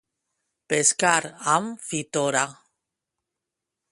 Pescar 0.71 1.19
amb 1.57 1.85
fitora. 1.89 2.43